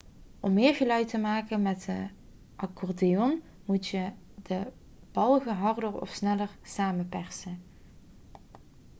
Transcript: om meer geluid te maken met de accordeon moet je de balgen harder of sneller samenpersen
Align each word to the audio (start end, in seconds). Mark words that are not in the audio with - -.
om 0.39 0.53
meer 0.53 0.75
geluid 0.75 1.07
te 1.07 1.17
maken 1.17 1.61
met 1.61 1.81
de 1.85 2.07
accordeon 2.55 3.41
moet 3.65 3.87
je 3.87 4.11
de 4.43 4.67
balgen 5.11 5.55
harder 5.55 6.01
of 6.01 6.09
sneller 6.09 6.49
samenpersen 6.61 7.61